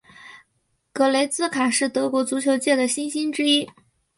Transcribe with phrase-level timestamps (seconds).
[0.91, 3.69] 格雷茨卡是德国足球界的新星之一。